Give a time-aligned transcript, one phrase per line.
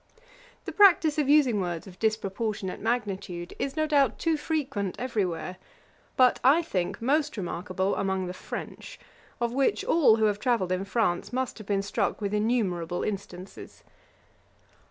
[0.65, 5.57] The practice of using words of disproportionate magnitude, is, no doubt, too frequent every where;
[6.17, 8.99] but, I think, most remarkable among the French,
[9.39, 13.83] of which, all who have travelled in France must have been struck with innumerable instances.